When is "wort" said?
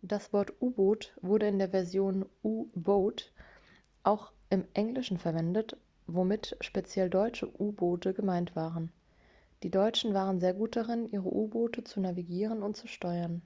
0.32-0.54